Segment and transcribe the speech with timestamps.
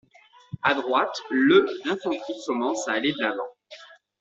[0.63, 3.51] À droite, le d'infanterie commence à aller de l'avant.